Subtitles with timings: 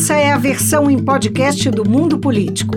[0.00, 2.72] Essa é a versão em podcast do Mundo Político,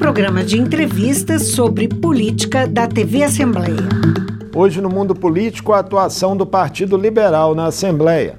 [0.00, 3.88] programa de entrevistas sobre política da TV Assembleia.
[4.52, 8.34] Hoje no Mundo Político, a atuação do Partido Liberal na Assembleia.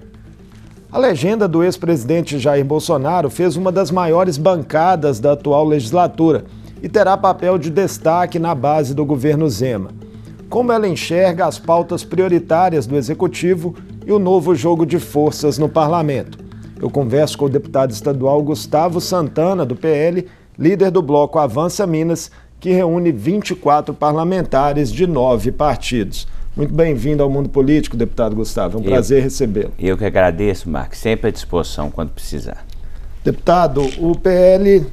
[0.92, 6.44] A legenda do ex-presidente Jair Bolsonaro fez uma das maiores bancadas da atual legislatura
[6.84, 9.92] e terá papel de destaque na base do governo Zema.
[10.50, 13.74] Como ela enxerga as pautas prioritárias do executivo
[14.06, 16.47] e o novo jogo de forças no parlamento.
[16.80, 22.30] Eu converso com o deputado estadual Gustavo Santana, do PL, líder do bloco Avança Minas,
[22.60, 26.28] que reúne 24 parlamentares de nove partidos.
[26.56, 28.78] Muito bem-vindo ao Mundo Político, deputado Gustavo.
[28.78, 29.72] É um eu, prazer recebê-lo.
[29.80, 31.00] Eu que agradeço, Marcos.
[31.00, 32.64] Sempre à disposição quando precisar.
[33.24, 34.86] Deputado, o PL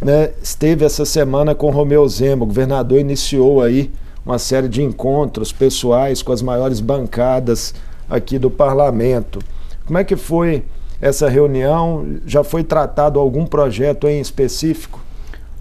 [0.00, 2.44] né, esteve essa semana com Romeu Zema.
[2.44, 3.90] O governador iniciou aí
[4.24, 7.74] uma série de encontros pessoais com as maiores bancadas
[8.08, 9.40] aqui do parlamento.
[9.84, 10.64] Como é que foi
[11.02, 12.16] essa reunião?
[12.24, 15.00] Já foi tratado algum projeto em específico?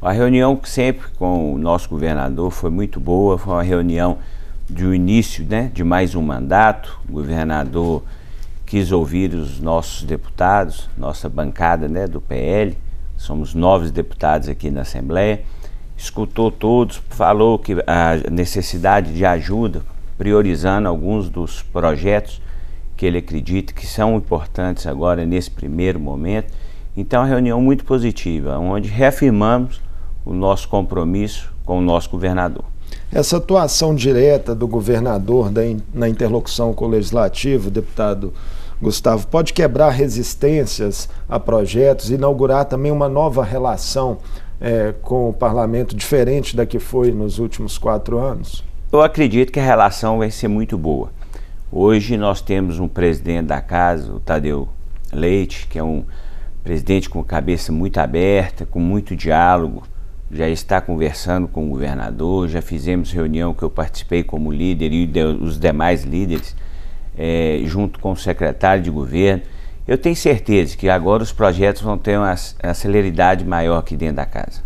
[0.01, 4.20] A reunião sempre com o nosso governador foi muito boa, foi uma reunião
[4.70, 6.98] do início né, de mais um mandato.
[7.09, 8.03] O governador
[8.65, 12.77] quis ouvir os nossos deputados, nossa bancada né, do PL
[13.21, 15.43] somos nove deputados aqui na Assembleia,
[15.95, 19.83] escutou todos, falou que a necessidade de ajuda,
[20.17, 22.41] priorizando alguns dos projetos
[23.02, 26.54] que ele acredita que são importantes agora nesse primeiro momento.
[26.96, 29.82] Então, é uma reunião muito positiva, onde reafirmamos
[30.24, 32.63] o nosso compromisso com o nosso governador.
[33.12, 35.52] Essa atuação direta do governador
[35.91, 38.32] na interlocução com o legislativo, deputado
[38.79, 44.20] Gustavo, pode quebrar resistências a projetos, inaugurar também uma nova relação
[44.60, 48.63] é, com o parlamento, diferente da que foi nos últimos quatro anos?
[48.91, 51.10] Eu acredito que a relação vai ser muito boa.
[51.73, 54.67] Hoje nós temos um presidente da casa, o Tadeu
[55.13, 56.03] Leite, que é um
[56.61, 59.83] presidente com cabeça muito aberta, com muito diálogo,
[60.29, 65.09] já está conversando com o governador, já fizemos reunião que eu participei como líder e
[65.39, 66.57] os demais líderes
[67.17, 69.43] é, junto com o secretário de governo.
[69.87, 74.17] Eu tenho certeza que agora os projetos vão ter uma, uma celeridade maior aqui dentro
[74.17, 74.61] da casa.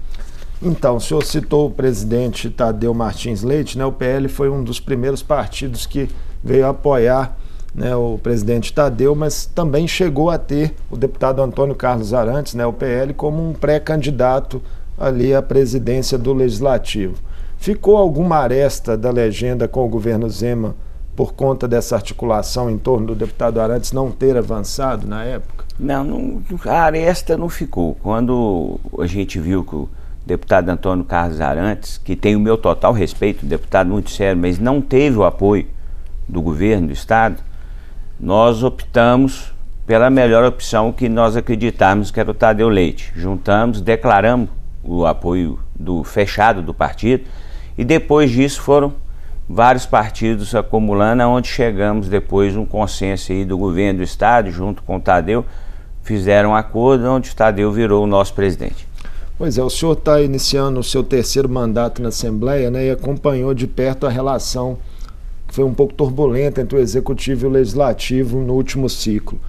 [0.59, 3.85] Então, o senhor citou o presidente Tadeu Martins Leite, né?
[3.85, 6.09] O PL foi um dos primeiros partidos que
[6.45, 7.35] veio apoiar
[7.73, 12.65] né, o presidente Tadeu, mas também chegou a ter o deputado Antônio Carlos Arantes, né,
[12.65, 14.61] o PL, como um pré-candidato
[14.97, 17.15] ali à presidência do Legislativo.
[17.57, 20.75] Ficou alguma aresta da legenda com o governo Zema
[21.15, 25.65] por conta dessa articulação em torno do deputado Arantes não ter avançado na época?
[25.79, 27.95] Não, não, a aresta não ficou.
[27.95, 29.89] Quando a gente viu que o
[30.25, 34.81] deputado Antônio Carlos Arantes, que tem o meu total respeito, deputado muito sério, mas não
[34.81, 35.65] teve o apoio
[36.27, 37.37] do governo do Estado,
[38.19, 39.53] nós optamos
[39.85, 43.11] pela melhor opção que nós acreditávamos que era o Tadeu Leite.
[43.15, 44.49] Juntamos, declaramos
[44.83, 47.25] o apoio do fechado do partido
[47.77, 48.93] e depois disso foram
[49.47, 54.97] vários partidos acumulando, aonde chegamos depois um consenso aí do governo do estado, junto com
[54.97, 55.45] o Tadeu,
[56.01, 58.87] fizeram um acordo onde o Tadeu virou o nosso presidente.
[59.37, 63.53] Pois é, o senhor está iniciando o seu terceiro mandato na Assembleia né, e acompanhou
[63.53, 64.77] de perto a relação
[65.55, 69.39] foi um pouco turbulenta entre o Executivo e o Legislativo no último ciclo.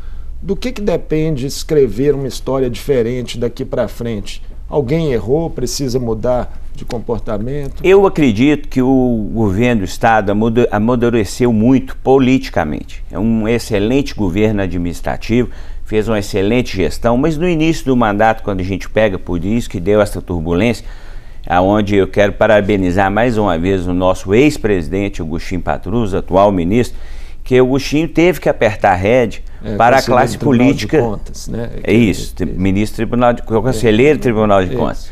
[0.40, 4.40] Do que, que depende escrever uma história diferente daqui para frente?
[4.68, 7.82] Alguém errou, precisa mudar de comportamento?
[7.82, 10.30] Eu acredito que o governo do Estado
[10.70, 13.02] amadureceu muito politicamente.
[13.10, 15.50] É um excelente governo administrativo,
[15.84, 19.68] fez uma excelente gestão, mas no início do mandato, quando a gente pega por isso
[19.68, 20.86] que deu essa turbulência,
[21.46, 26.98] aonde eu quero parabenizar mais uma vez o nosso ex-presidente Agostinho Patrus, atual ministro,
[27.44, 31.00] que o Agostinho teve que apertar a rede é, para a classe política.
[31.00, 31.70] Contas, né?
[31.84, 35.08] É isso, é, ministro Tribunal de Conselheiro Tribunal de Contas.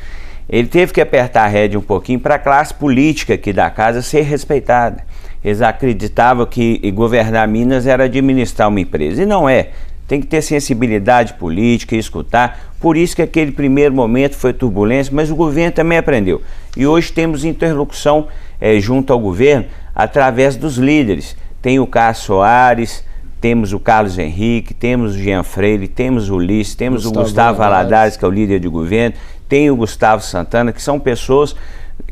[0.48, 4.02] Ele teve que apertar a rede um pouquinho para a classe política aqui da casa
[4.02, 5.04] ser respeitada.
[5.42, 9.22] Eles acreditavam que governar Minas era administrar uma empresa.
[9.22, 9.70] E não é.
[10.06, 12.74] Tem que ter sensibilidade política e escutar.
[12.78, 16.42] Por isso que aquele primeiro momento foi turbulência, mas o governo também aprendeu.
[16.76, 18.28] E hoje temos interlocução
[18.60, 21.36] é, junto ao governo através dos líderes.
[21.62, 23.04] Tem o Carlos Soares,
[23.40, 27.58] temos o Carlos Henrique, temos o Jean Freire, temos o Ulisses, temos Gustavo o Gustavo
[27.58, 29.14] Valadares, que é o líder de governo,
[29.46, 31.54] tem o Gustavo Santana, que são pessoas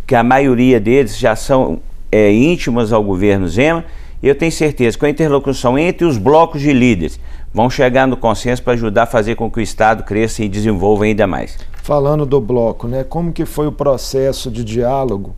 [0.07, 1.81] que a maioria deles já são
[2.11, 3.83] é, íntimas ao governo Zema,
[4.23, 7.19] e eu tenho certeza que com a interlocução entre os blocos de líderes
[7.53, 11.05] vão chegar no consenso para ajudar a fazer com que o Estado cresça e desenvolva
[11.05, 11.59] ainda mais.
[11.83, 15.35] Falando do bloco, né, como que foi o processo de diálogo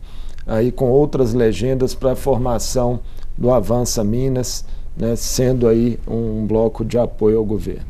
[0.47, 2.99] aí com outras legendas para a formação
[3.37, 4.65] do Avança Minas,
[4.95, 7.83] né, sendo aí um bloco de apoio ao governo?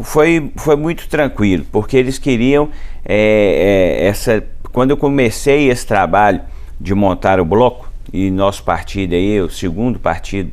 [0.00, 2.68] Foi, foi muito tranquilo, porque eles queriam
[3.04, 4.44] é, é, essa.
[4.72, 6.40] Quando eu comecei esse trabalho
[6.80, 10.52] de montar o bloco, e nosso partido aí, o segundo partido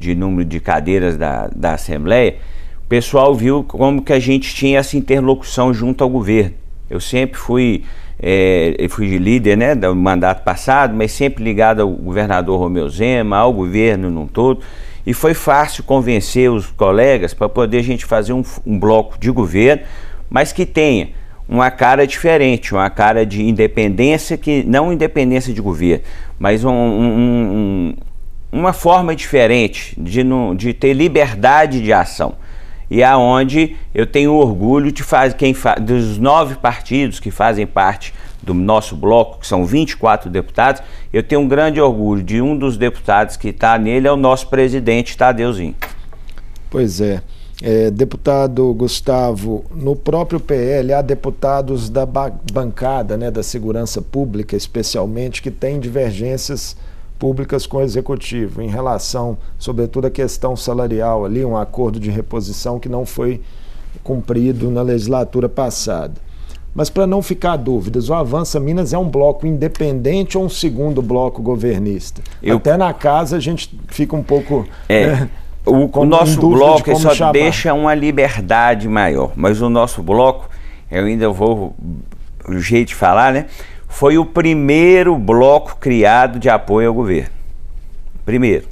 [0.00, 2.36] de número de cadeiras da, da Assembleia,
[2.84, 6.54] o pessoal viu como que a gente tinha essa interlocução junto ao governo.
[6.88, 7.84] Eu sempre fui,
[8.20, 13.52] é, fui líder né, do mandato passado, mas sempre ligado ao governador Romeu Zema, ao
[13.52, 14.60] governo num todo.
[15.06, 19.30] E foi fácil convencer os colegas para poder a gente fazer um, um bloco de
[19.30, 19.82] governo,
[20.28, 21.10] mas que tenha
[21.48, 26.04] uma cara diferente, uma cara de independência, que não independência de governo,
[26.38, 27.94] mas um, um,
[28.52, 30.22] uma forma diferente de,
[30.56, 32.34] de ter liberdade de ação.
[32.90, 38.12] E aonde eu tenho orgulho de fazer quem fa, dos nove partidos que fazem parte
[38.42, 40.82] do nosso bloco, que são 24 deputados,
[41.12, 44.48] eu tenho um grande orgulho de um dos deputados que está nele é o nosso
[44.48, 45.74] presidente Tadeuzinho.
[46.68, 47.22] Pois é.
[47.62, 47.90] é.
[47.90, 55.50] deputado Gustavo, no próprio PL há deputados da bancada né, da segurança pública, especialmente, que
[55.50, 56.76] têm divergências
[57.20, 62.80] públicas com o executivo em relação, sobretudo, à questão salarial ali, um acordo de reposição
[62.80, 63.42] que não foi
[64.02, 66.14] cumprido na legislatura passada.
[66.74, 71.02] Mas para não ficar dúvidas, o Avança Minas é um bloco independente ou um segundo
[71.02, 72.22] bloco governista?
[72.42, 72.56] Eu...
[72.56, 74.66] Até na casa a gente fica um pouco.
[74.88, 75.06] É.
[75.06, 75.30] Né,
[75.66, 77.32] o, o, nosso bloco só chamar.
[77.32, 80.48] deixa uma liberdade maior, mas o nosso bloco,
[80.90, 81.76] eu ainda vou,
[82.48, 83.46] o jeito de falar, né?
[83.90, 87.30] Foi o primeiro bloco criado de apoio ao governo.
[88.24, 88.66] Primeiro.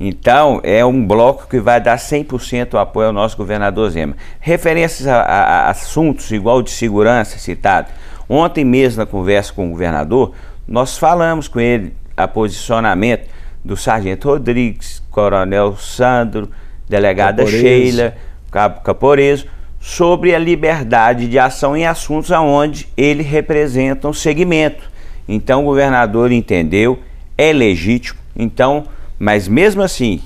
[0.00, 4.16] Então, é um bloco que vai dar 100% apoio ao nosso governador Zema.
[4.40, 7.88] Referências a, a, a assuntos igual de segurança citado.
[8.28, 10.32] Ontem mesmo, na conversa com o governador,
[10.66, 13.28] nós falamos com ele a posicionamento
[13.62, 16.50] do Sargento Rodrigues, Coronel Sandro,
[16.88, 17.46] Delegada.
[17.46, 18.14] Sheila,
[18.50, 19.46] Cabo Caporeso,
[19.80, 24.90] sobre a liberdade de ação em assuntos aonde ele representa um segmento.
[25.28, 26.98] Então o governador entendeu,
[27.36, 28.18] é legítimo.
[28.34, 28.84] Então,
[29.18, 30.20] mas mesmo assim,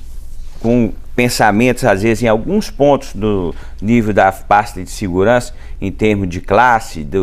[0.61, 6.29] com pensamentos às vezes em alguns pontos do nível da pasta de segurança, em termos
[6.29, 7.19] de classe, de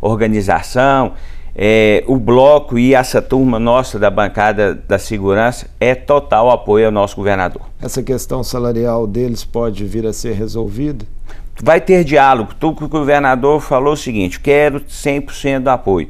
[0.00, 1.12] organização,
[1.54, 6.92] é, o bloco e essa turma nossa da bancada da segurança é total apoio ao
[6.92, 7.62] nosso governador.
[7.80, 11.04] Essa questão salarial deles pode vir a ser resolvida?
[11.62, 12.52] Vai ter diálogo.
[12.60, 16.08] O governador falou o seguinte: quero 100% do apoio.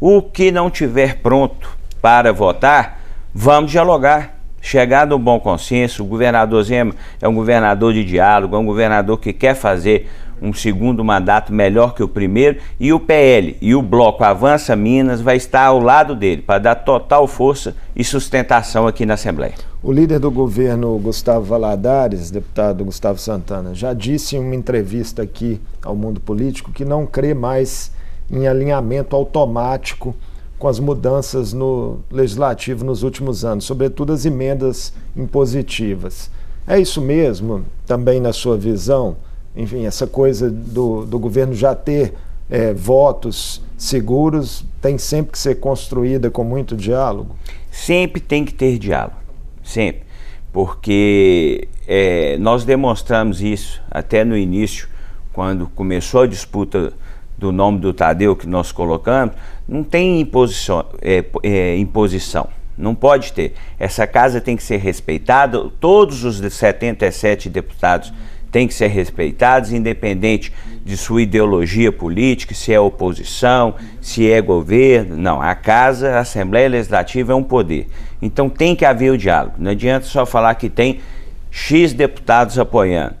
[0.00, 3.00] O que não tiver pronto para votar,
[3.34, 4.34] vamos dialogar.
[4.60, 6.02] Chegar no bom consenso.
[6.02, 10.10] O governador Zema é um governador de diálogo, é um governador que quer fazer
[10.40, 12.58] um segundo mandato melhor que o primeiro.
[12.78, 16.74] E o PL e o Bloco Avança Minas vai estar ao lado dele para dar
[16.76, 19.54] total força e sustentação aqui na Assembleia.
[19.82, 25.60] O líder do governo, Gustavo Valadares, deputado Gustavo Santana, já disse em uma entrevista aqui
[25.82, 27.92] ao mundo político que não crê mais
[28.30, 30.14] em alinhamento automático
[30.58, 36.30] com as mudanças no legislativo nos últimos anos, sobretudo as emendas impositivas.
[36.66, 39.16] É isso mesmo, também na sua visão?
[39.56, 42.14] Enfim, essa coisa do, do governo já ter
[42.50, 47.34] é, votos seguros tem sempre que ser construída com muito diálogo?
[47.70, 49.26] Sempre tem que ter diálogo
[49.66, 50.02] sempre,
[50.52, 54.88] porque é, nós demonstramos isso até no início,
[55.32, 56.92] quando começou a disputa
[57.36, 59.34] do nome do Tadeu que nós colocamos,
[59.68, 62.48] não tem imposição, é, é, imposição.
[62.78, 63.54] Não pode ter.
[63.78, 68.12] Essa casa tem que ser respeitada, todos os 77 deputados
[68.56, 70.50] têm que ser respeitados, independente
[70.82, 75.14] de sua ideologia política, se é oposição, se é governo.
[75.14, 77.86] Não, a casa, a Assembleia Legislativa é um poder.
[78.22, 79.56] Então tem que haver o diálogo.
[79.58, 81.00] Não adianta só falar que tem
[81.50, 83.16] X deputados apoiando,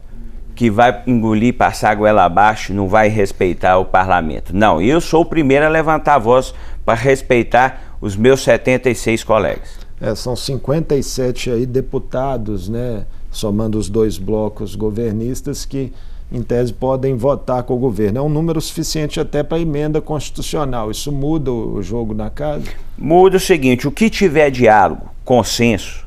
[0.54, 4.56] que vai engolir, passar a goela abaixo, não vai respeitar o parlamento.
[4.56, 9.76] Não, eu sou o primeiro a levantar a voz para respeitar os meus 76 colegas.
[10.00, 13.04] É, são 57 aí deputados, né,
[13.36, 15.92] somando os dois blocos governistas que
[16.30, 18.18] em tese podem votar com o governo.
[18.18, 20.90] É um número suficiente até para emenda constitucional.
[20.90, 22.64] Isso muda o jogo na casa?
[22.98, 26.04] Muda o seguinte: o que tiver diálogo, consenso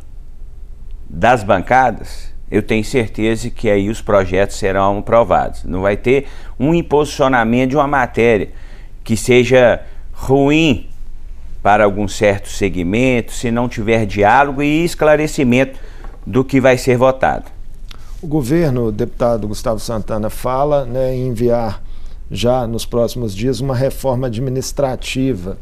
[1.10, 5.64] das bancadas, eu tenho certeza que aí os projetos serão aprovados.
[5.64, 6.28] Não vai ter
[6.60, 8.50] um imposicionamento de uma matéria
[9.04, 9.82] que seja
[10.12, 10.88] ruim
[11.62, 15.80] para algum certo segmento, se não tiver diálogo e esclarecimento
[16.26, 17.46] do que vai ser votado.
[18.22, 21.82] O governo, deputado Gustavo Santana, fala né, em enviar
[22.30, 25.58] já nos próximos dias uma reforma administrativa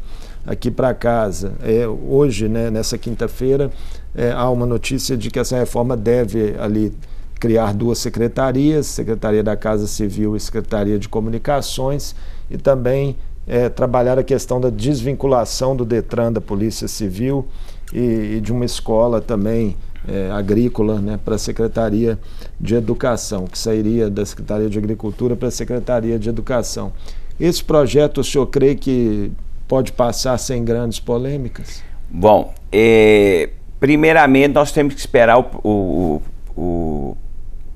[0.46, 1.52] aqui para casa.
[1.62, 3.70] É, hoje, né, nessa quinta-feira,
[4.14, 6.92] é, há uma notícia de que essa reforma deve ali
[7.38, 12.14] criar duas secretarias, Secretaria da Casa Civil e Secretaria de Comunicações,
[12.50, 17.46] e também é, trabalhar a questão da desvinculação do Detran da Polícia Civil
[17.92, 19.76] e, e de uma escola também
[20.08, 22.18] é, agrícola né, para a Secretaria
[22.58, 26.92] de Educação, que sairia da Secretaria de Agricultura para a Secretaria de Educação.
[27.38, 29.30] Esse projeto, o senhor crê que
[29.68, 31.82] pode passar sem grandes polêmicas?
[32.10, 36.22] Bom, é, primeiramente nós temos que esperar o, o,
[36.56, 37.16] o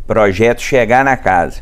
[0.06, 1.60] projeto chegar na casa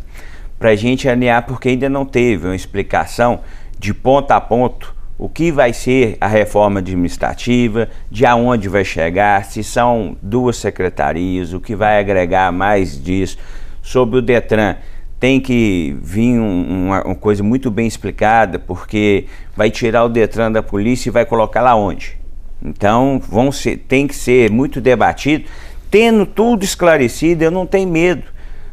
[0.59, 3.41] para a gente alinhar, porque ainda não teve uma explicação
[3.79, 9.45] de ponto a ponto o que vai ser a reforma administrativa, de aonde vai chegar,
[9.45, 13.37] se são duas secretarias, o que vai agregar mais disso.
[13.83, 14.77] Sobre o Detran,
[15.19, 20.51] tem que vir um, uma, uma, coisa muito bem explicada, porque vai tirar o Detran
[20.51, 22.19] da polícia e vai colocar lá onde.
[22.65, 25.45] Então, vão ser, tem que ser muito debatido.
[25.91, 28.25] Tendo tudo esclarecido, eu não tenho medo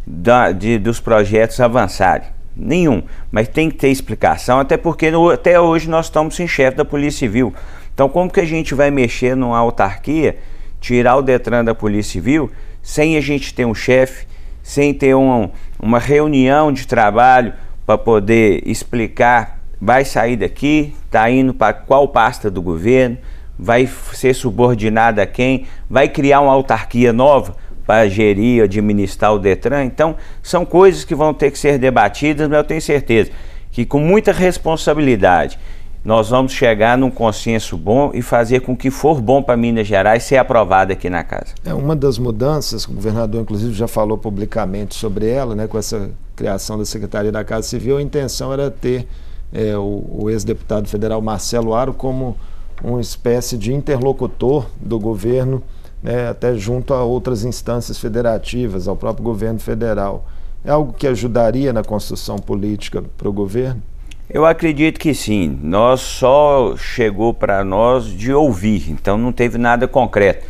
[0.06, 2.37] da, de, dos projetos avançarem.
[2.58, 3.04] Nenhum.
[3.32, 6.84] Mas tem que ter explicação, até porque no, até hoje nós estamos sem chefe da
[6.84, 7.54] Polícia Civil.
[7.94, 10.38] Então, como que a gente vai mexer numa autarquia,
[10.82, 14.26] tirar o Detran da Polícia Civil, sem a gente ter um chefe,
[14.64, 15.50] sem ter um,
[15.80, 17.54] uma reunião de trabalho
[17.86, 23.18] para poder explicar, vai sair daqui, está indo para qual pasta do governo,
[23.58, 27.56] vai ser subordinado a quem, vai criar uma autarquia nova
[27.88, 29.86] para gerir, administrar o Detran.
[29.86, 33.32] Então, são coisas que vão ter que ser debatidas, mas eu tenho certeza
[33.72, 35.58] que com muita responsabilidade
[36.04, 40.24] nós vamos chegar num consenso bom e fazer com que for bom para Minas Gerais
[40.24, 41.54] ser aprovado aqui na casa.
[41.66, 46.10] É uma das mudanças, o governador inclusive já falou publicamente sobre ela, né, com essa
[46.36, 49.08] criação da Secretaria da Casa Civil, a intenção era ter
[49.52, 52.38] é, o, o ex-deputado federal Marcelo Aro como
[52.84, 55.64] uma espécie de interlocutor do governo,
[56.08, 60.26] né, até junto a outras instâncias federativas, ao próprio governo federal.
[60.64, 63.82] É algo que ajudaria na construção política para o governo?
[64.30, 65.60] Eu acredito que sim.
[65.62, 70.46] Nós só chegou para nós de ouvir, então não teve nada concreto.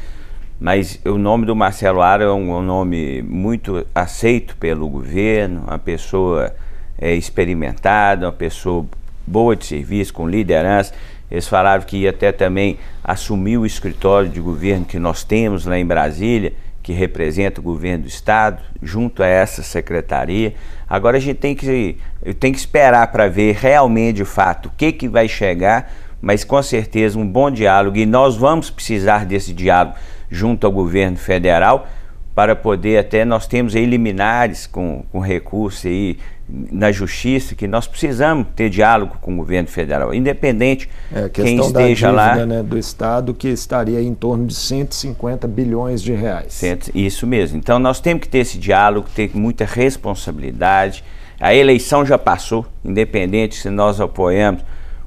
[0.60, 5.80] Mas o nome do Marcelo Ara é um, um nome muito aceito pelo governo, uma
[5.80, 6.54] pessoa
[7.00, 8.86] é, experimentada, uma pessoa
[9.26, 10.94] boa de serviço, com liderança.
[11.30, 15.78] Eles falaram que ia até também assumir o escritório de governo que nós temos lá
[15.78, 20.56] em Brasília, que representa o governo do estado, junto a essa secretaria.
[20.88, 21.98] Agora a gente tem que,
[22.40, 25.92] tem que esperar para ver realmente, de fato, o que, que vai chegar,
[26.22, 29.98] mas com certeza um bom diálogo, e nós vamos precisar desse diálogo
[30.30, 31.88] junto ao governo federal,
[32.34, 36.18] para poder até nós temos aí liminares com, com recurso aí
[36.50, 41.72] na justiça que nós precisamos ter diálogo com o governo federal, independente é, quem esteja
[41.74, 46.54] da dívida, lá né, do estado que estaria em torno de 150 bilhões de reais.
[46.96, 47.58] Isso mesmo.
[47.58, 51.04] Então nós temos que ter esse diálogo, ter muita responsabilidade.
[51.40, 54.64] A eleição já passou, independente se nós apoiamos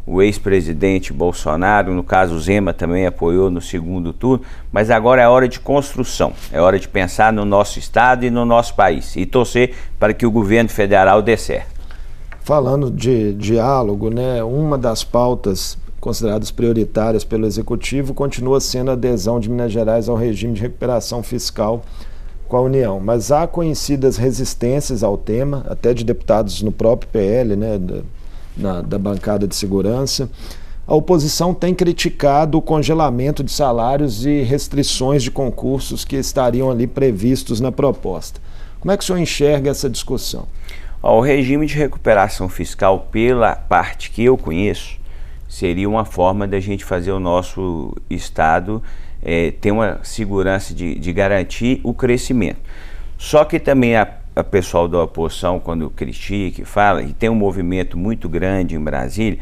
[0.07, 5.49] o ex-presidente Bolsonaro, no caso Zema também apoiou no segundo turno, mas agora é hora
[5.49, 9.75] de construção, é hora de pensar no nosso estado e no nosso país e torcer
[9.99, 11.81] para que o governo federal dê certo.
[12.41, 19.39] Falando de diálogo, né, uma das pautas consideradas prioritárias pelo executivo continua sendo a adesão
[19.39, 21.83] de Minas Gerais ao regime de recuperação fiscal
[22.49, 27.55] com a União, mas há conhecidas resistências ao tema, até de deputados no próprio PL,
[27.55, 27.79] né,
[28.61, 30.31] na, da bancada de segurança.
[30.87, 36.87] A oposição tem criticado o congelamento de salários e restrições de concursos que estariam ali
[36.87, 38.41] previstos na proposta.
[38.81, 40.47] Como é que o senhor enxerga essa discussão?
[41.03, 44.99] O regime de recuperação fiscal, pela parte que eu conheço,
[45.49, 48.83] seria uma forma da gente fazer o nosso Estado
[49.23, 52.61] é, ter uma segurança de, de garantir o crescimento.
[53.19, 54.07] Só que também a
[54.41, 58.81] a pessoal da oposição, quando critica e fala, e tem um movimento muito grande em
[58.81, 59.39] Brasília,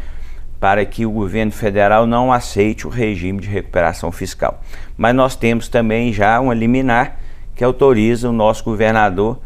[0.61, 4.63] para que o governo federal não aceite o regime de recuperação fiscal.
[4.97, 7.19] Mas nós temos também já uma liminar
[7.55, 9.39] que autoriza o nosso governador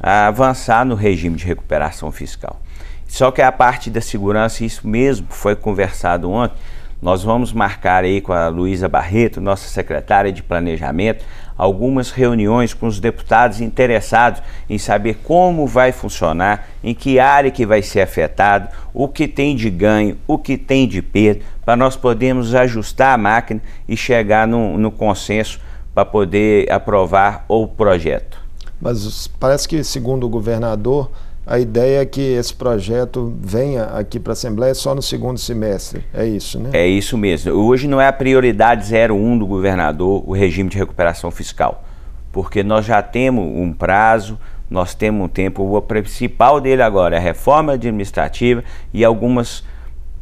[0.00, 2.60] a avançar no regime de recuperação fiscal.
[3.06, 6.56] Só que a parte da segurança, isso mesmo foi conversado ontem,
[7.00, 11.24] nós vamos marcar aí com a Luísa Barreto, nossa secretária de Planejamento,
[11.58, 17.66] algumas reuniões com os deputados interessados em saber como vai funcionar, em que área que
[17.66, 21.96] vai ser afetado, o que tem de ganho, o que tem de perda, para nós
[21.96, 25.60] podermos ajustar a máquina e chegar no, no consenso
[25.92, 28.38] para poder aprovar o projeto.
[28.80, 31.10] Mas parece que, segundo o governador,
[31.48, 36.04] a ideia é que esse projeto venha aqui para a Assembleia só no segundo semestre.
[36.12, 36.68] É isso, né?
[36.74, 37.52] É isso mesmo.
[37.52, 41.82] Hoje não é a prioridade 01 do governador o regime de recuperação fiscal.
[42.30, 44.38] porque nós já temos um prazo,
[44.68, 45.62] nós temos um tempo.
[45.74, 48.62] O principal dele agora é a reforma administrativa
[48.92, 49.64] e algumas,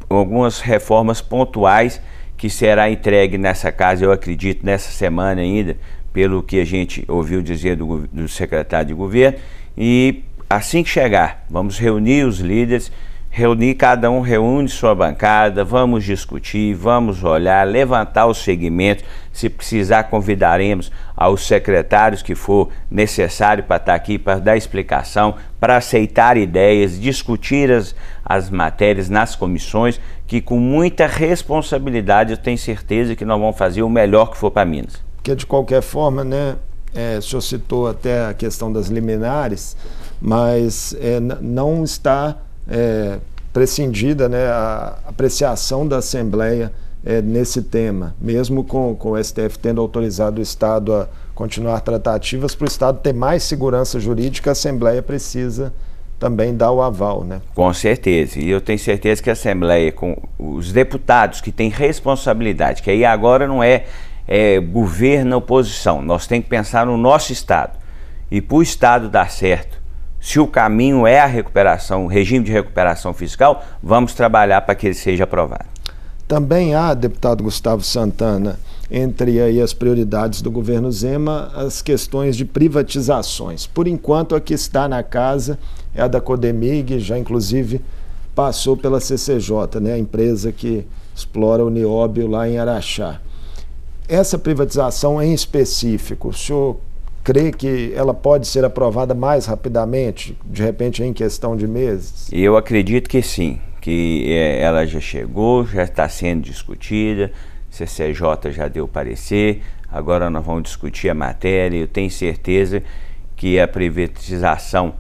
[0.09, 2.01] algumas reformas pontuais
[2.37, 5.77] que será entregue nessa casa, eu acredito, nessa semana ainda,
[6.13, 9.39] pelo que a gente ouviu dizer do, do secretário de governo.
[9.77, 12.91] E assim que chegar, vamos reunir os líderes
[13.37, 19.05] reunir, cada um reúne sua bancada, vamos discutir, vamos olhar, levantar os segmentos.
[19.31, 25.77] Se precisar, convidaremos aos secretários que for necessário para estar aqui, para dar explicação, para
[25.77, 33.15] aceitar ideias, discutir as, as matérias nas comissões, que com muita responsabilidade eu tenho certeza
[33.15, 35.05] que nós vamos fazer o melhor que for para Minas.
[35.17, 36.57] Porque de qualquer forma, né,
[36.97, 39.77] é, o senhor citou até a questão das liminares,
[40.21, 42.37] mas é, não está
[42.69, 43.19] é,
[43.53, 46.73] prescindida né, a apreciação da Assembleia
[47.05, 52.55] é, nesse tema, mesmo com, com o STF tendo autorizado o Estado a continuar tratativas,
[52.55, 55.73] para o Estado ter mais segurança jurídica, a Assembleia precisa
[56.19, 57.43] também dar o aval, né?
[57.55, 58.41] Com certeza.
[58.41, 63.05] E eu tenho certeza que a Assembleia, com os deputados que têm responsabilidade, que aí
[63.05, 63.85] agora não é,
[64.27, 67.79] é governo oposição, nós temos que pensar no nosso Estado.
[68.31, 69.81] E para o Estado dar certo,
[70.21, 74.87] se o caminho é a recuperação, o regime de recuperação fiscal, vamos trabalhar para que
[74.87, 75.67] ele seja aprovado.
[76.27, 78.59] Também há, deputado Gustavo Santana,
[78.91, 83.67] entre aí as prioridades do governo Zema, as questões de privatizações.
[83.67, 85.57] Por enquanto, a que está na casa
[85.95, 87.81] é a da Codemig, já inclusive
[88.35, 93.21] passou pela CCJ, né, a empresa que explora o nióbio lá em Araxá.
[94.09, 96.79] Essa privatização em específico, o senhor
[97.25, 102.29] crê que ela pode ser aprovada mais rapidamente, de repente em questão de meses?
[102.31, 107.33] Eu acredito que sim, que é, ela já chegou, já está sendo discutida,
[107.69, 111.79] CCJ já deu parecer, agora nós vamos discutir a matéria.
[111.79, 112.85] Eu tenho certeza
[113.35, 114.95] que a privatização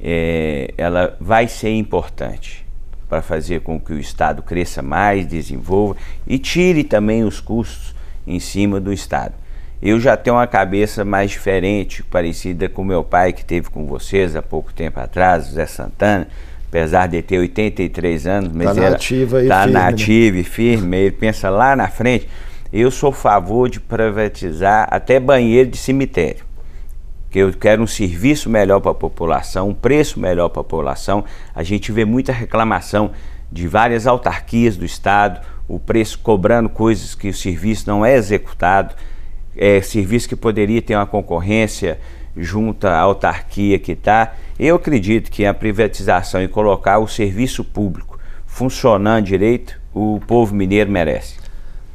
[0.00, 2.64] é, ela vai ser importante
[3.08, 7.93] para fazer com que o Estado cresça mais, desenvolva e tire também os custos
[8.26, 9.34] em cima do Estado.
[9.82, 14.34] Eu já tenho uma cabeça mais diferente, parecida com meu pai que teve com vocês
[14.34, 16.26] há pouco tempo atrás, Zé Santana,
[16.68, 21.12] apesar de ter 83 anos, mas tá nativa e tá firme, nativo e firme, ele
[21.12, 22.28] pensa lá na frente.
[22.72, 26.44] Eu sou a favor de privatizar até banheiro de cemitério.
[27.30, 31.24] Que eu quero um serviço melhor para a população, um preço melhor para a população.
[31.54, 33.12] A gente vê muita reclamação
[33.52, 38.94] de várias autarquias do estado, o preço cobrando coisas que o serviço não é executado
[39.56, 41.98] é, serviço que poderia ter uma concorrência
[42.36, 44.34] junto à autarquia que está.
[44.58, 50.90] Eu acredito que a privatização e colocar o serviço público funcionando direito, o povo mineiro
[50.90, 51.36] merece.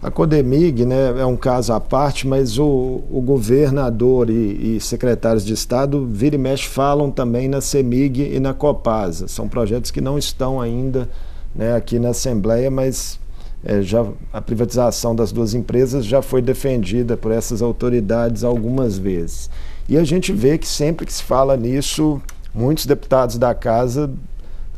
[0.01, 5.45] A Codemig né, é um caso à parte, mas o, o governador e, e, secretários
[5.45, 9.27] de Estado, vira e mexe, falam também na CEMIG e na Copasa.
[9.27, 11.09] São projetos que não estão ainda
[11.53, 13.19] né, aqui na Assembleia, mas
[13.63, 19.49] é, já, a privatização das duas empresas já foi defendida por essas autoridades algumas vezes.
[19.87, 22.21] E a gente vê que sempre que se fala nisso,
[22.53, 24.09] muitos deputados da casa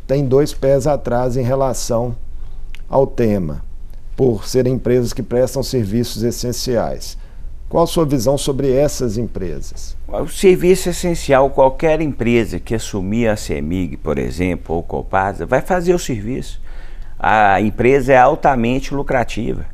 [0.07, 2.15] têm dois pés atrás em relação
[2.89, 3.63] ao tema,
[4.15, 7.17] por serem empresas que prestam serviços essenciais.
[7.69, 9.95] Qual a sua visão sobre essas empresas?
[10.07, 15.93] O serviço essencial, qualquer empresa que assumir a CEMIG, por exemplo, ou Copasa, vai fazer
[15.93, 16.59] o serviço
[17.23, 19.65] a empresa é altamente lucrativa.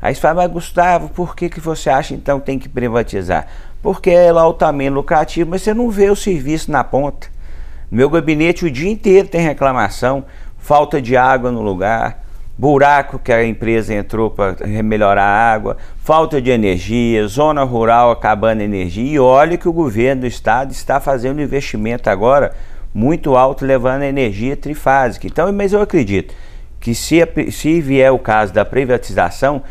[0.00, 3.48] Aí você fala, mas Gustavo, por que, que você acha então que tem que privatizar?
[3.82, 7.26] Porque ela é altamente lucrativa, mas você não vê o serviço na ponta.
[7.90, 10.24] Meu gabinete o dia inteiro tem reclamação,
[10.58, 12.24] falta de água no lugar,
[12.56, 18.60] buraco que a empresa entrou para melhorar a água, falta de energia, zona rural acabando
[18.60, 19.14] a energia.
[19.14, 22.52] E olha que o governo do estado está fazendo investimento agora
[22.94, 25.26] muito alto, levando a energia trifásica.
[25.26, 26.32] Então, mas eu acredito
[26.80, 29.62] que se, se vier o caso da privatização,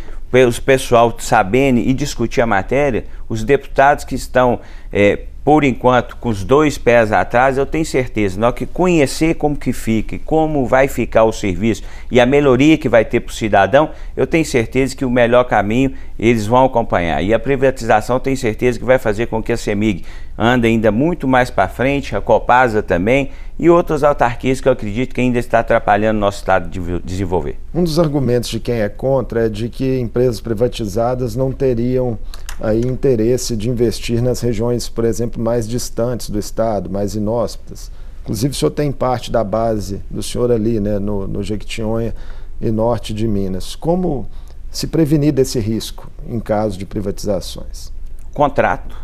[0.48, 4.60] os pessoal sabendo e discutir a matéria, os deputados que estão
[4.94, 9.56] é, por enquanto, com os dois pés atrás, eu tenho certeza, nós que conhecer como
[9.56, 13.34] que fica, como vai ficar o serviço e a melhoria que vai ter para o
[13.34, 17.24] cidadão, eu tenho certeza que o melhor caminho eles vão acompanhar.
[17.24, 20.04] E a privatização, tenho certeza que vai fazer com que a CEMIG
[20.38, 25.14] ande ainda muito mais para frente, a Copasa também e outras autarquias que eu acredito
[25.14, 27.58] que ainda está atrapalhando o nosso estado de desenvolver.
[27.74, 32.18] Um dos argumentos de quem é contra é de que empresas privatizadas não teriam
[32.60, 37.92] aí interesse de investir nas regiões, por exemplo, mais distantes do estado, mais inóspitas.
[38.22, 42.14] Inclusive, o senhor tem parte da base do senhor ali, né, no, no Jequitinhonha
[42.60, 43.76] e norte de Minas.
[43.76, 44.28] Como
[44.70, 47.92] se prevenir desse risco em caso de privatizações?
[48.34, 48.96] Contrato.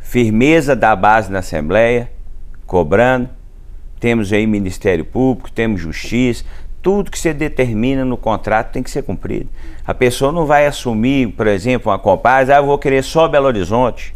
[0.00, 2.10] firmeza da base na Assembleia,
[2.66, 3.28] cobrando.
[4.00, 6.44] Temos aí Ministério Público, temos Justiça,
[6.82, 9.48] tudo que você determina no contrato tem que ser cumprido.
[9.86, 13.46] A pessoa não vai assumir, por exemplo, uma compaz, ah, eu vou querer só Belo
[13.46, 14.14] Horizonte,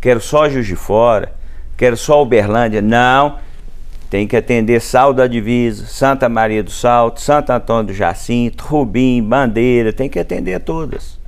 [0.00, 1.32] quero só Juiz de Fora,
[1.76, 2.82] quero só Uberlândia.
[2.82, 3.36] Não,
[4.10, 9.22] tem que atender Sal da Divisa, Santa Maria do Salto, Santo Antônio do Jacinto, Rubim,
[9.22, 11.18] Bandeira, tem que atender todas.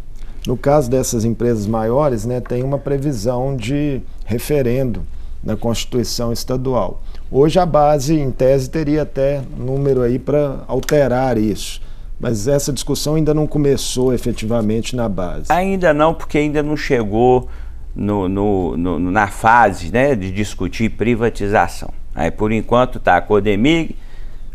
[0.47, 5.03] No caso dessas empresas maiores, né, tem uma previsão de referendo
[5.42, 7.01] na Constituição Estadual.
[7.30, 11.80] Hoje a base, em tese, teria até número aí para alterar isso.
[12.20, 15.46] Mas essa discussão ainda não começou efetivamente na base.
[15.48, 17.48] Ainda não, porque ainda não chegou
[17.94, 21.90] no, no, no, na fase né, de discutir privatização.
[22.14, 23.96] Aí, por enquanto está a Codemig,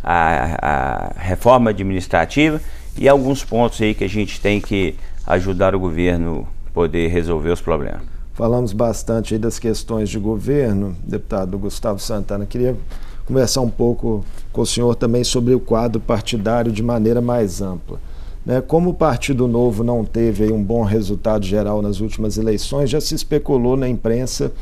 [0.04, 2.62] a, a reforma administrativa
[2.98, 4.96] e alguns pontos aí que a gente tem que
[5.28, 8.19] ajudar o governo poder resolver os problemas.
[8.40, 12.46] Falamos bastante das questões de governo, deputado Gustavo Santana.
[12.46, 12.74] Queria
[13.26, 14.24] conversar um pouco
[14.54, 18.00] com o senhor também sobre o quadro partidário de maneira mais ampla.
[18.46, 18.62] Né?
[18.62, 23.14] Como o Partido Novo não teve um bom resultado geral nas últimas eleições, já se
[23.14, 24.54] especulou na imprensa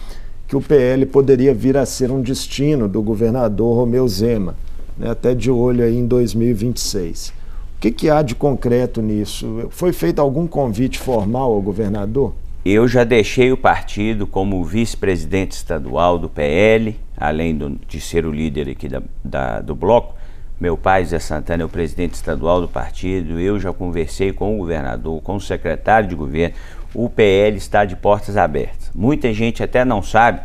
[0.47, 4.55] que o PL poderia vir a ser um destino do governador Romeu Zema,
[4.97, 5.11] né?
[5.11, 7.27] até de olho aí em 2026.
[7.27, 9.67] O que, que há de concreto nisso?
[9.69, 12.33] Foi feito algum convite formal ao governador?
[12.69, 18.31] Eu já deixei o partido como vice-presidente estadual do PL, além do, de ser o
[18.31, 20.15] líder aqui da, da, do bloco.
[20.59, 23.39] Meu pai, Zé Santana, é o presidente estadual do partido.
[23.39, 26.57] Eu já conversei com o governador, com o secretário de governo.
[26.93, 28.91] O PL está de portas abertas.
[28.93, 30.41] Muita gente até não sabe.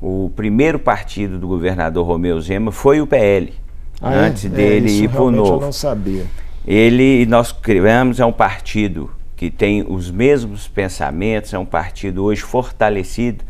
[0.00, 3.52] O primeiro partido do governador Romeu Zema foi o PL.
[4.00, 4.18] Ah, é?
[4.28, 4.48] antes é?
[4.48, 5.56] dele é, ir para o Novo.
[5.56, 6.24] Eu não sabia.
[6.66, 12.42] Ele, nós criamos, é um partido que tem os mesmos pensamentos, é um partido hoje
[12.42, 13.42] fortalecido,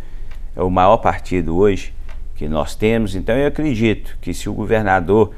[0.54, 1.92] é o maior partido hoje
[2.36, 3.16] que nós temos.
[3.16, 5.32] Então eu acredito que se o governador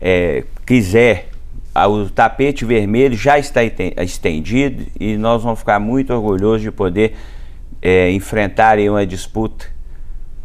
[0.00, 1.28] é, quiser,
[1.76, 3.60] o tapete vermelho já está
[4.02, 7.14] estendido e nós vamos ficar muito orgulhosos de poder
[7.80, 9.66] é, enfrentar uma disputa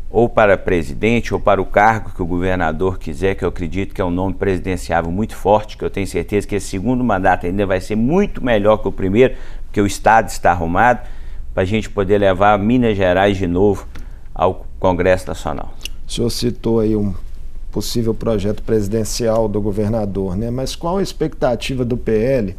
[0.09, 4.01] ou para presidente ou para o cargo que o governador quiser, que eu acredito que
[4.01, 7.65] é um nome presidenciável muito forte, que eu tenho certeza que esse segundo mandato ainda
[7.65, 11.01] vai ser muito melhor que o primeiro, porque o Estado está arrumado,
[11.53, 13.87] para a gente poder levar Minas Gerais de novo
[14.33, 15.73] ao Congresso Nacional.
[16.07, 17.13] O senhor citou aí um
[17.71, 20.49] possível projeto presidencial do governador, né?
[20.49, 22.55] mas qual a expectativa do PL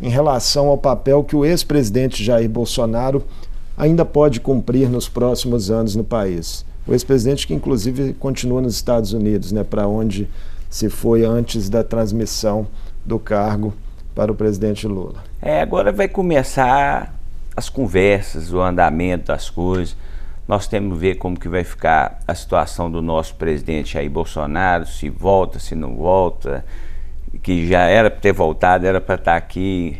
[0.00, 3.24] em relação ao papel que o ex-presidente Jair Bolsonaro
[3.76, 6.64] ainda pode cumprir nos próximos anos no país?
[6.86, 10.28] O ex-presidente que inclusive continua nos Estados Unidos, né, para onde
[10.70, 12.66] se foi antes da transmissão
[13.04, 13.74] do cargo
[14.14, 15.22] para o presidente Lula.
[15.40, 17.14] É, agora vai começar
[17.56, 19.96] as conversas, o andamento das coisas.
[20.46, 24.86] Nós temos que ver como que vai ficar a situação do nosso presidente aí, Bolsonaro,
[24.86, 26.64] se volta, se não volta,
[27.42, 29.98] que já era para ter voltado, era para estar tá aqui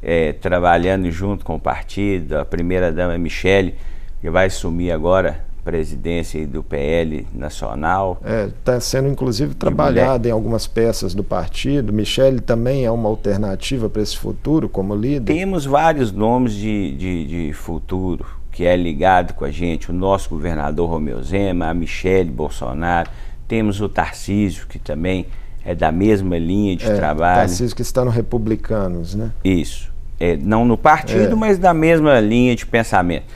[0.00, 2.38] é, trabalhando junto com o partido.
[2.38, 3.74] A primeira-dama Michele,
[4.20, 8.20] que vai assumir agora presidência do PL nacional.
[8.58, 11.92] Está é, sendo inclusive trabalhado em algumas peças do partido.
[11.92, 15.32] Michele também é uma alternativa para esse futuro como líder?
[15.32, 19.90] Temos vários nomes de, de, de, futuro que é ligado com a gente.
[19.90, 23.10] O nosso governador Romeu Zema, a Michele Bolsonaro.
[23.46, 25.26] Temos o Tarcísio, que também
[25.64, 27.40] é da mesma linha de é, trabalho.
[27.40, 29.30] Tarcísio que está no Republicanos, né?
[29.44, 29.92] Isso.
[30.18, 31.34] É, não no partido, é.
[31.34, 33.26] mas da mesma linha de pensamento.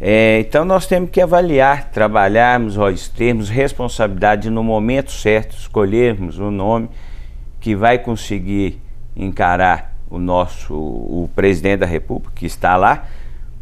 [0.00, 6.50] É, então nós temos que avaliar, trabalharmos, ó, termos responsabilidade no momento certo, escolhermos o
[6.50, 6.88] nome
[7.60, 8.80] que vai conseguir
[9.16, 13.06] encarar o nosso o presidente da República que está lá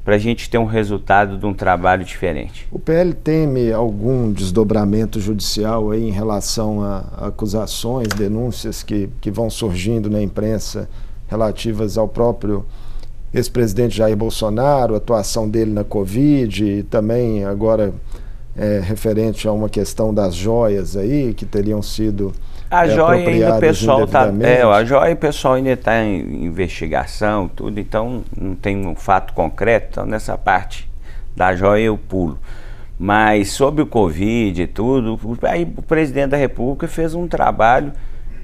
[0.05, 2.69] para a gente ter um resultado de um trabalho diferente.
[2.71, 10.09] O PL teme algum desdobramento judicial em relação a acusações, denúncias que, que vão surgindo
[10.09, 10.89] na imprensa
[11.27, 12.65] relativas ao próprio
[13.37, 17.93] ex-presidente Jair Bolsonaro, a atuação dele na Covid e também agora
[18.57, 22.33] é, referente a uma questão das joias aí que teriam sido
[22.71, 26.45] a é, joia ainda o pessoal tá é, a joia o pessoal ainda está em
[26.47, 30.89] investigação tudo então não tem um fato concreto então nessa parte
[31.37, 32.39] da joia eu pulo.
[32.99, 37.93] Mas sobre o covid e tudo aí o presidente da república fez um trabalho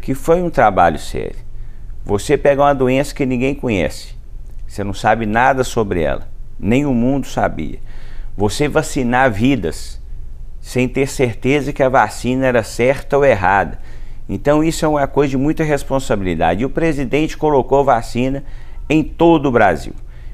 [0.03, 1.39] que foi um trabalho sério.
[2.05, 4.15] Você pega uma doença que ninguém conhece
[4.73, 6.27] você não sabe nada sobre ela.
[6.59, 7.79] Nem o mundo sabia.
[8.35, 10.01] Você vacinar vidas
[10.63, 13.79] sem ter certeza que a vacina era certa ou errada.
[14.27, 16.63] Então isso é uma coisa de muita responsabilidade.
[16.63, 18.45] E o presidente colocou vacina
[18.89, 19.93] em todo o Brasil.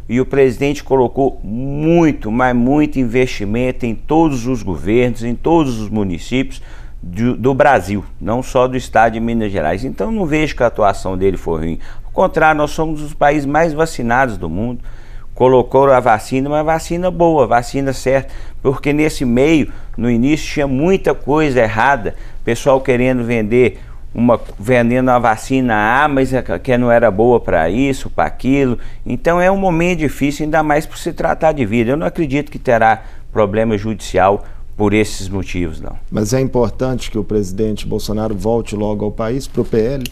[0.08, 5.90] e o presidente colocou muito, mas muito investimento em todos os governos, em todos os
[5.90, 6.62] municípios
[7.02, 9.84] do, do, Brasil, não só do estado de Minas Gerais.
[9.84, 11.78] Então não vejo que a atuação dele foi ruim.
[12.04, 14.80] Ao contrário, nós somos os países mais vacinados do mundo.
[15.34, 21.14] Colocou a vacina, uma vacina boa, vacina certa, porque nesse meio, no início, tinha muita
[21.14, 23.78] coisa errada, pessoal querendo vender
[24.12, 26.32] uma vendendo a vacina A, mas
[26.62, 28.78] que não era boa para isso, para aquilo.
[29.06, 31.92] Então é um momento difícil, ainda mais por se tratar de vida.
[31.92, 34.44] Eu não acredito que terá problema judicial
[34.78, 35.98] por esses motivos, não.
[36.08, 40.04] Mas é importante que o presidente Bolsonaro volte logo ao país, para o PL?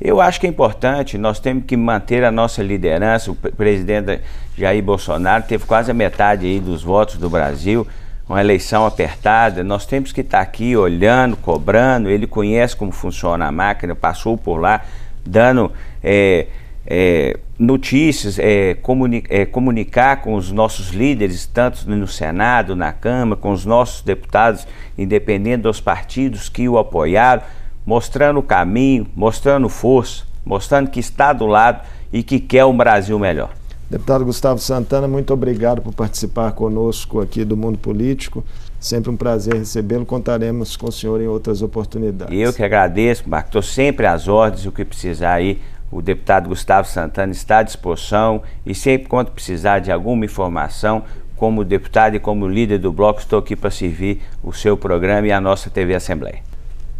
[0.00, 3.32] Eu acho que é importante, nós temos que manter a nossa liderança.
[3.32, 4.20] O presidente
[4.56, 7.84] Jair Bolsonaro teve quase a metade aí dos votos do Brasil,
[8.28, 9.64] uma eleição apertada.
[9.64, 12.08] Nós temos que estar aqui olhando, cobrando.
[12.08, 14.82] Ele conhece como funciona a máquina, passou por lá,
[15.26, 15.72] dando.
[16.02, 16.46] É,
[16.86, 23.40] é, notícias, é, comuni é, comunicar com os nossos líderes, tanto no Senado, na Câmara,
[23.40, 24.66] com os nossos deputados,
[24.98, 27.42] independente dos partidos que o apoiaram,
[27.86, 33.18] mostrando o caminho, mostrando força, mostrando que está do lado e que quer um Brasil
[33.18, 33.50] melhor.
[33.88, 38.42] Deputado Gustavo Santana, muito obrigado por participar conosco aqui do Mundo Político.
[38.80, 40.04] Sempre um prazer recebê-lo.
[40.04, 42.36] Contaremos com o senhor em outras oportunidades.
[42.36, 43.48] Eu que agradeço, Marco.
[43.48, 45.60] Estou sempre às ordens, o que precisar aí
[45.92, 51.04] o deputado Gustavo Santana está à disposição e sempre quando precisar de alguma informação,
[51.36, 55.32] como deputado e como líder do bloco, estou aqui para servir o seu programa e
[55.32, 56.40] a nossa TV Assembleia.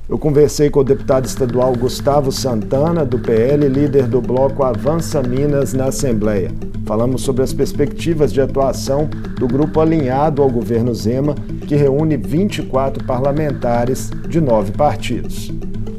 [0.09, 5.73] Eu conversei com o deputado estadual Gustavo Santana, do PL, líder do bloco Avança Minas
[5.73, 6.51] na Assembleia.
[6.85, 11.35] Falamos sobre as perspectivas de atuação do grupo alinhado ao governo Zema,
[11.67, 15.51] que reúne 24 parlamentares de nove partidos.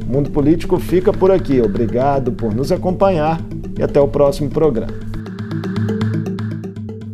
[0.06, 1.60] O Mundo Político fica por aqui.
[1.60, 3.40] Obrigado por nos acompanhar
[3.78, 4.92] e até o próximo programa.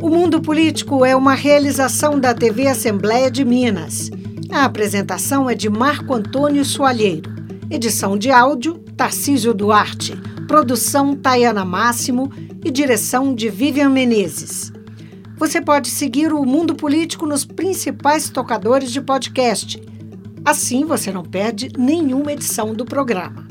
[0.03, 4.11] O Mundo Político é uma realização da TV Assembleia de Minas.
[4.51, 7.31] A apresentação é de Marco Antônio Soalheiro.
[7.71, 10.17] Edição de áudio, Tarcísio Duarte.
[10.49, 12.31] Produção, Tayana Máximo.
[12.63, 14.71] E direção de Vivian Menezes.
[15.39, 19.81] Você pode seguir o Mundo Político nos principais tocadores de podcast
[20.45, 23.47] Assim você não perde nenhuma edição do programa.